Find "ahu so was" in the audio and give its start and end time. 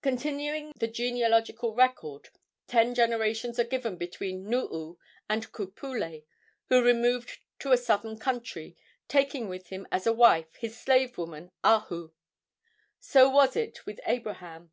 11.62-13.54